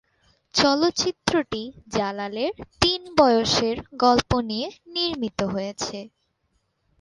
[0.53, 1.61] চলচ্চিত্রটি
[1.95, 5.97] জালালের তিন বয়সের গল্প নিয়ে নির্মিত হয়েছে।